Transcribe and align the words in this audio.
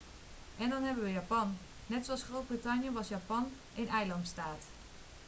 en 0.59 0.69
dan 0.69 0.83
hebben 0.83 1.03
we 1.03 1.11
japan 1.11 1.57
net 1.87 2.05
zoals 2.05 2.23
groot-brittannië 2.23 2.91
was 2.91 3.07
japan 3.07 3.51
een 3.77 3.89
eilandstaat 3.89 4.61